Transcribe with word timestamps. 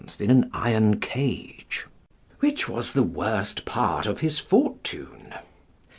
in 0.19 0.31
an 0.31 0.49
iron 0.51 0.99
cage] 0.99 1.85
which 2.39 2.67
was 2.67 2.93
the 2.93 3.03
worst 3.03 3.65
part 3.65 4.07
of 4.07 4.21
his 4.21 4.39
fortune. 4.39 5.31